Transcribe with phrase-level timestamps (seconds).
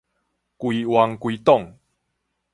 [0.57, 1.77] 規嚾規黨